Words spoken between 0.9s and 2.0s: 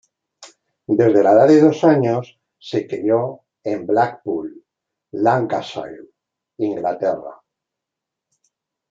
Desde la edad de dos